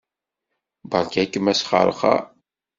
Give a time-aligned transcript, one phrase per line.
[0.89, 2.21] Beṛka-kem asxeṛxeṛ.